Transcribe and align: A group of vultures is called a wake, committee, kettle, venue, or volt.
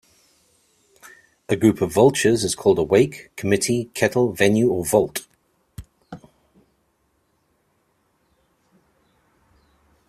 A 1.47 1.55
group 1.55 1.79
of 1.79 1.93
vultures 1.93 2.43
is 2.43 2.55
called 2.55 2.79
a 2.79 2.83
wake, 2.83 3.29
committee, 3.35 3.91
kettle, 3.93 4.33
venue, 4.33 4.67
or 4.71 4.83
volt. 4.83 5.27